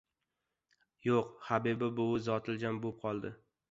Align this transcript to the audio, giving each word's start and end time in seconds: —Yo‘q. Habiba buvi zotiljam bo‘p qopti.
—Yo‘q. 1.09 1.29
Habiba 1.51 1.93
buvi 2.03 2.27
zotiljam 2.33 2.85
bo‘p 2.85 3.03
qopti. 3.09 3.39